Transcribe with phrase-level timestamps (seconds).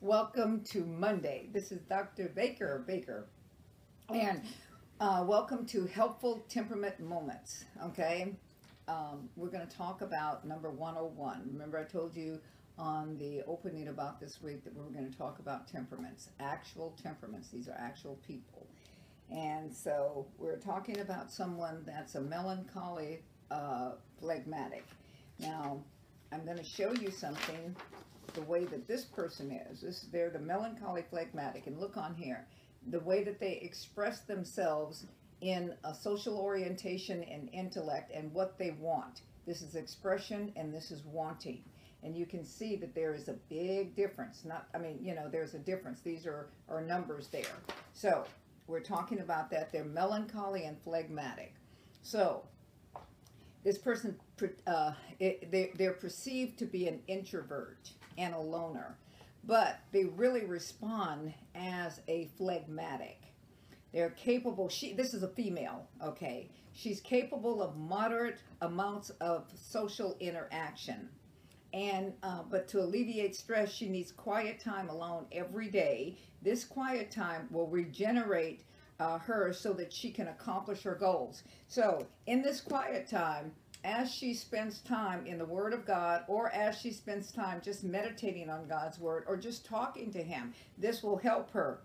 [0.00, 1.48] Welcome to Monday.
[1.52, 2.28] This is Dr.
[2.28, 3.26] Baker Baker.
[4.08, 4.42] And
[5.00, 7.64] uh, welcome to Helpful Temperament Moments.
[7.82, 8.36] Okay.
[8.86, 11.50] Um, we're going to talk about number 101.
[11.52, 12.38] Remember, I told you
[12.78, 16.96] on the opening about this week that we were going to talk about temperaments, actual
[17.02, 17.48] temperaments.
[17.48, 18.68] These are actual people.
[19.32, 24.84] And so we're talking about someone that's a melancholy uh, phlegmatic.
[25.40, 25.82] Now,
[26.30, 27.74] I'm going to show you something
[28.38, 29.80] the way that this person is.
[29.80, 31.66] This, they're the melancholy phlegmatic.
[31.66, 32.46] And look on here.
[32.90, 35.06] The way that they express themselves
[35.40, 39.22] in a social orientation and intellect and what they want.
[39.44, 41.64] This is expression and this is wanting.
[42.04, 44.44] And you can see that there is a big difference.
[44.44, 46.00] Not, I mean, you know, there's a difference.
[46.00, 47.42] These are, are numbers there.
[47.92, 48.24] So
[48.68, 49.72] we're talking about that.
[49.72, 51.54] They're melancholy and phlegmatic.
[52.02, 52.44] So
[53.64, 54.16] this person,
[54.68, 58.98] uh, it, they, they're perceived to be an introvert and a loner,
[59.44, 63.22] but they really respond as a phlegmatic.
[63.92, 66.50] They're capable, she, this is a female, okay.
[66.74, 71.08] She's capable of moderate amounts of social interaction.
[71.72, 76.16] And, uh, but to alleviate stress, she needs quiet time alone every day.
[76.42, 78.64] This quiet time will regenerate
[79.00, 81.42] uh, her so that she can accomplish her goals.
[81.68, 83.52] So in this quiet time,
[83.84, 87.84] as she spends time in the Word of God, or as she spends time just
[87.84, 91.80] meditating on God's Word, or just talking to Him, this will help her.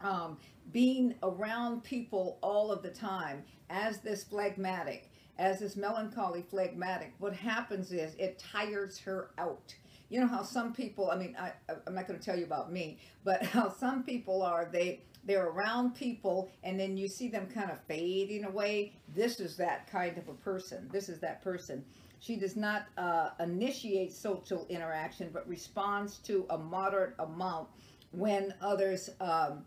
[0.00, 0.36] Um,
[0.72, 7.34] being around people all of the time as this phlegmatic, as this melancholy phlegmatic, what
[7.34, 9.74] happens is it tires her out.
[10.12, 11.52] You know how some people, I mean, I,
[11.86, 15.46] I'm not going to tell you about me, but how some people are, they, they're
[15.46, 18.92] around people and then you see them kind of fading away.
[19.14, 20.86] This is that kind of a person.
[20.92, 21.82] This is that person.
[22.20, 27.68] She does not uh, initiate social interaction, but responds to a moderate amount
[28.10, 29.64] when others, um,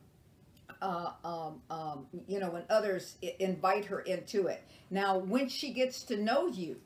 [0.80, 4.64] uh, um, um, you know, when others invite her into it.
[4.92, 6.80] Now, when she gets to know you,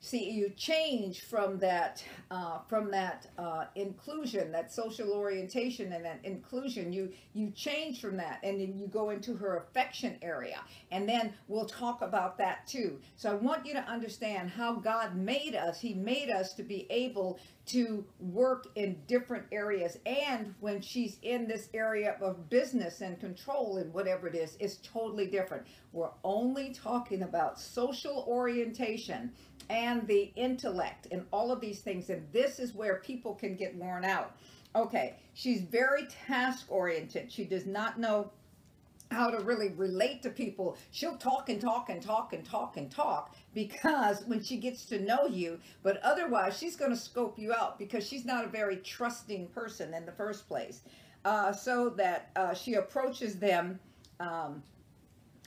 [0.00, 6.20] see you change from that uh, from that uh, inclusion that social orientation and that
[6.24, 6.92] inclusion.
[6.92, 10.60] You you change from that and then you go into her affection area.
[10.90, 12.98] And then we'll talk about that too.
[13.16, 15.80] So i want you to understand how god made us.
[15.80, 19.98] He made us to be able to work in different areas.
[20.06, 24.76] And when she's in this area of business and control and whatever it is it's
[24.82, 29.32] totally different we're only talking about social orientation
[29.68, 32.10] and the intellect and all of these things.
[32.10, 34.36] And this is where people can get worn out.
[34.74, 37.32] Okay, she's very task oriented.
[37.32, 38.30] She does not know
[39.10, 40.76] how to really relate to people.
[40.92, 45.00] She'll talk and talk and talk and talk and talk because when she gets to
[45.00, 48.76] know you, but otherwise she's going to scope you out because she's not a very
[48.76, 50.82] trusting person in the first place.
[51.24, 53.78] Uh, so that uh, she approaches them.
[54.20, 54.62] Um,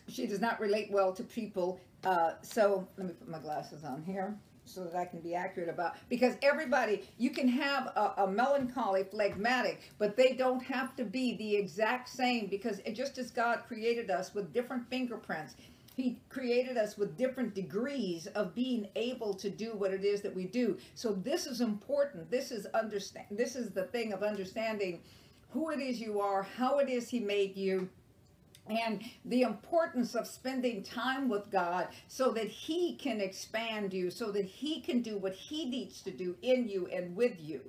[0.07, 4.03] she does not relate well to people uh, so let me put my glasses on
[4.03, 8.27] here so that I can be accurate about, because everybody, you can have a, a,
[8.27, 13.63] melancholy phlegmatic, but they don't have to be the exact same because just as God
[13.67, 15.55] created us with different fingerprints,
[15.95, 20.33] he created us with different degrees of being able to do what it is that
[20.33, 20.77] we do.
[20.95, 22.31] So this is important.
[22.31, 23.27] This is understand.
[23.31, 25.01] This is the thing of understanding
[25.51, 27.89] who it is you are, how it is he made you,
[28.68, 34.31] and the importance of spending time with God so that he can expand you, so
[34.31, 37.62] that he can do what he needs to do in you and with you.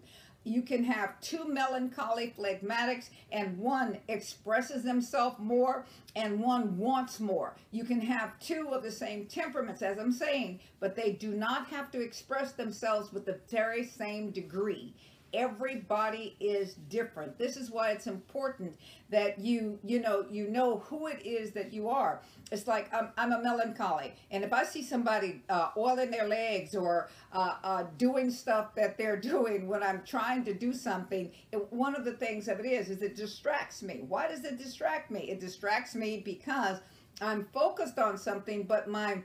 [0.47, 7.56] You can have two melancholy phlegmatics and one expresses themselves more and one wants more.
[7.71, 11.69] You can have two of the same temperaments, as I'm saying, but they do not
[11.69, 14.94] have to express themselves with the very same degree
[15.34, 17.38] everybody is different.
[17.38, 18.76] This is why it's important
[19.10, 22.22] that you you know you know who it is that you are.
[22.52, 26.74] It's like i'm, I'm a melancholy and if i see somebody uh, oiling their legs
[26.74, 31.72] or uh, uh, doing stuff that they're doing when i'm trying to do something it,
[31.72, 34.04] one of the things of it is is it distracts me.
[34.08, 35.20] Why does it distract me?
[35.30, 36.78] It distracts me because
[37.20, 39.22] i'm focused on something but my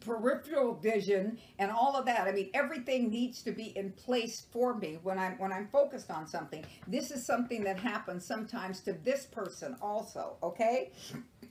[0.00, 2.26] peripheral vision and all of that.
[2.26, 6.10] I mean, everything needs to be in place for me when I'm when I'm focused
[6.10, 6.64] on something.
[6.86, 10.36] This is something that happens sometimes to this person also.
[10.42, 10.90] Okay,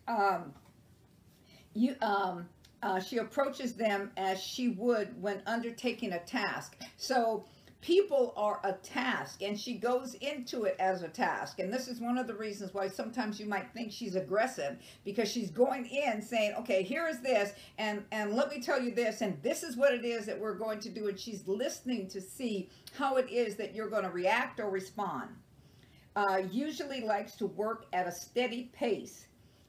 [0.07, 0.53] um,
[1.73, 2.47] you um,
[2.81, 6.77] uh, she approaches them as she would when undertaking a task.
[6.97, 7.45] So
[7.81, 11.59] people are a task and she goes into it as a task.
[11.59, 15.31] And this is one of the reasons why sometimes you might think she's aggressive because
[15.31, 19.21] she's going in saying okay here is this and and let me tell you this
[19.21, 21.07] and this is what it is that we're going to do.
[21.07, 25.29] And she's listening to see how it is that you're going to react or respond.
[26.15, 29.27] Uh, usually likes to work at a steady pace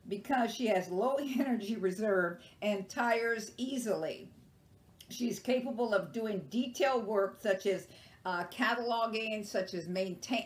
[0.08, 4.28] because she has low energy reserve and tires easily.
[5.10, 7.88] She's capable of doing detailed work such as
[8.24, 10.44] uh, cataloging, such as maintain,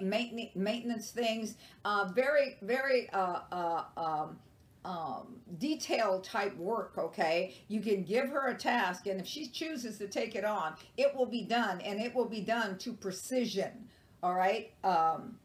[0.55, 4.39] maintenance, things, uh, very, very uh, uh, um,
[4.85, 7.57] um, detail type work, okay?
[7.69, 11.15] You can give her a task, and if she chooses to take it on, it
[11.17, 13.89] will be done, and it will be done to precision,
[14.23, 14.73] all right?
[14.85, 15.39] Um,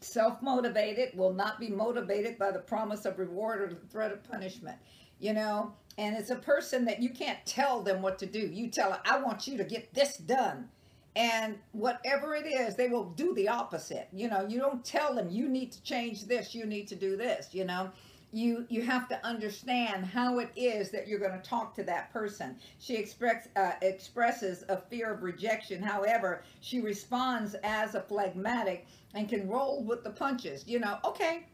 [0.00, 4.22] Self motivated will not be motivated by the promise of reward or the threat of
[4.22, 4.76] punishment,
[5.18, 5.72] you know?
[5.96, 8.40] And it's a person that you can't tell them what to do.
[8.40, 10.68] You tell her, I want you to get this done.
[11.16, 14.08] And whatever it is they will do the opposite.
[14.12, 17.16] You know you don't tell them you need to change this you need to do
[17.16, 17.90] this you know?
[18.32, 22.12] You you have to understand how it is that you're going to talk to that
[22.12, 22.56] person.
[22.80, 25.80] She express, uh, expresses a fear of rejection.
[25.80, 30.98] However she responds as a phlegmatic and can roll with the punches you know?
[31.04, 31.46] Okay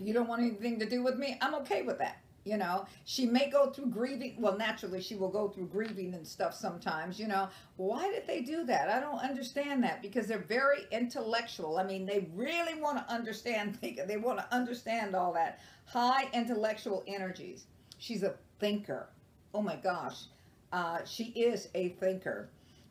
[0.00, 1.38] you don't want anything to do with me?
[1.40, 2.86] I'm okay with that you know?
[3.04, 7.18] She may go through grieving well naturally she will go through grieving and stuff sometimes
[7.18, 7.48] you know?
[7.76, 8.88] Why did they do that?
[8.88, 11.78] I don't understand that because they're very intellectual.
[11.78, 17.04] I mean they really want to understand they want to understand all that high intellectual
[17.06, 17.66] energies.
[17.98, 19.08] She's a thinker.
[19.54, 20.24] Oh my gosh.
[20.72, 22.48] Uh, she is a thinker.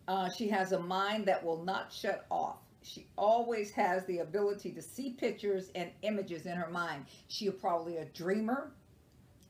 [0.07, 2.57] Uh, she has a mind that will not shut off.
[2.83, 7.05] She always has the ability to see pictures and images in her mind.
[7.27, 8.71] She's probably a dreamer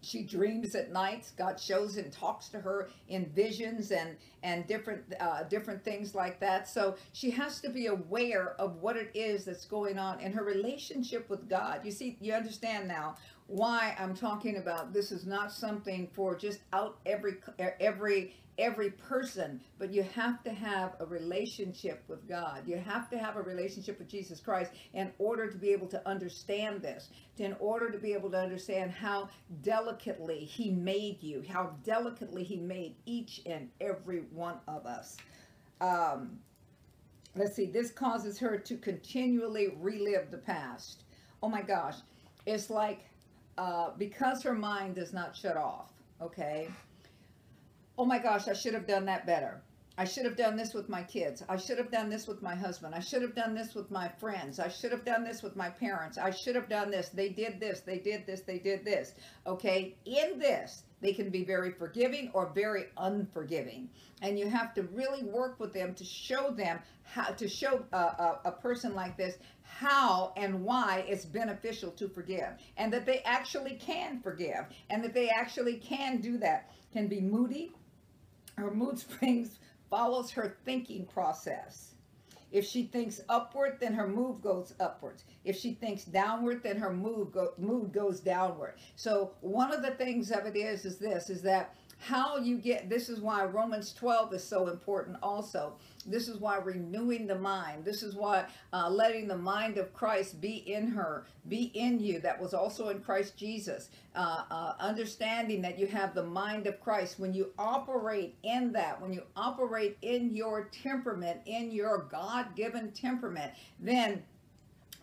[0.02, 1.32] she dreams at nights.
[1.38, 6.40] God shows and talks to her in visions and and different uh, different things like
[6.40, 6.68] that.
[6.68, 10.44] So she has to be aware of what it is that's going on in her
[10.44, 11.82] relationship with God.
[11.84, 13.16] You see, you understand now
[13.48, 17.36] why I'm talking about this is not something for just out every
[17.80, 22.62] every every person, but you have to have a relationship with God.
[22.68, 26.08] You have to have a relationship with Jesus Christ in order to be able to
[26.08, 29.30] understand this, in order to be able to understand how
[29.64, 35.18] delicately He made you, how delicately He made each and every one of us.
[35.82, 36.38] Um,
[37.36, 41.04] let's see, this causes her to continually relive the past.
[41.42, 41.96] Oh my gosh,
[42.46, 43.06] it's like
[43.58, 45.92] uh, because her mind does not shut off,
[46.22, 46.70] okay?
[47.98, 49.62] Oh my gosh, I should have done that better.
[49.98, 51.44] I should have done this with my kids.
[51.50, 52.96] I should have done this with my husband.
[52.96, 54.60] I should have done this with my friends.
[54.60, 56.18] I should have done this with my parents.
[56.18, 57.10] I should have done this.
[57.10, 57.82] They did this.
[57.82, 58.42] They did this.
[58.42, 59.14] They did this.
[59.46, 59.96] Okay.
[60.06, 63.90] In this, they can be very forgiving or very unforgiving.
[64.22, 67.98] And you have to really work with them to show them how to show a,
[67.98, 73.20] a, a person like this how and why it's beneficial to forgive and that they
[73.20, 76.72] actually can forgive and that they actually can do that.
[76.92, 77.72] Can be moody,
[78.62, 79.60] her mood springs
[79.90, 81.92] follows her thinking process.
[82.52, 85.24] If she thinks upward, then her mood goes upwards.
[85.46, 88.76] If she thinks downward, then her mood, go, mood goes downward.
[88.96, 92.90] So one of the things of it is, is this, is that how you get
[92.90, 95.76] this is why Romans 12 is so important also.
[96.06, 97.86] This is why renewing the mind.
[97.86, 102.20] This is why uh, letting the mind of Christ be in her be in you
[102.22, 103.90] that was also in Christ Jesus.
[104.16, 107.20] Uh, uh, understanding that you have the mind of Christ.
[107.20, 113.54] When you operate in that when you operate in your temperament in your God-given temperament
[113.80, 114.24] then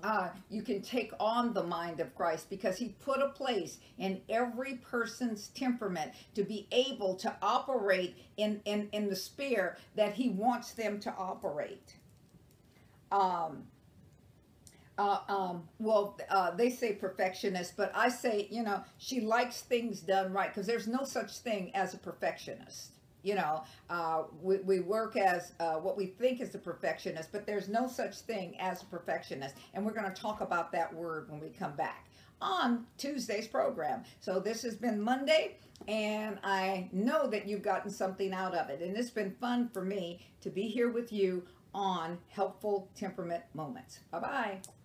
[0.03, 4.21] uh, you can take on the mind of Christ because he put a place in
[4.29, 10.29] every person's temperament to be able to operate in, in, in the sphere that he
[10.29, 11.97] wants them to operate.
[13.11, 13.65] Um,
[14.99, 20.01] uh, um, well, uh, they say perfectionist, but I say, you know, she likes things
[20.01, 24.81] done right because there's no such thing as a perfectionist you know, uh, we, we
[24.81, 28.83] work as uh, what we think is a perfectionist, but there's no such thing as
[28.83, 29.57] a perfectionist.
[29.75, 32.07] And we're going to talk about that word when we come back
[32.41, 34.05] on Tuesday's program.
[34.21, 35.57] So this has been Monday,
[35.89, 38.81] and I know that you've gotten something out of it.
[38.81, 41.43] And it's been fun for me to be here with you
[41.75, 44.01] on Helpful Temperament Moments.
[44.11, 44.78] Bye-bye.